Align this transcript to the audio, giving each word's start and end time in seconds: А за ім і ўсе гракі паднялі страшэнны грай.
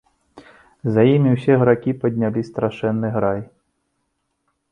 А 0.83 0.93
за 0.93 1.03
ім 1.15 1.25
і 1.27 1.33
ўсе 1.35 1.57
гракі 1.63 1.91
паднялі 2.05 2.41
страшэнны 2.49 3.07
грай. 3.17 3.39